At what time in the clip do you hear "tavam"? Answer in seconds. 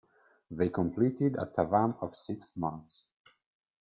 1.45-1.95